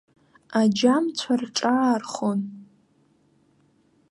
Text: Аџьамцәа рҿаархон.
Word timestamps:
Аџьамцәа 0.59 1.33
рҿаархон. 1.39 2.39